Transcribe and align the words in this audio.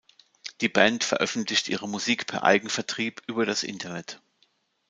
Die 0.61 0.67
Band 0.67 1.03
veröffentlicht 1.03 1.69
ihre 1.69 1.87
Musik 1.87 2.25
per 2.25 2.43
Eigenvertrieb 2.43 3.21
über 3.27 3.45
das 3.45 3.61
Internet. 3.61 4.19